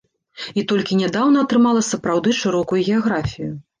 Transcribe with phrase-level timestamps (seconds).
[0.61, 3.51] І толькі нядаўна атрымала сапраўды шырокую геаграфію.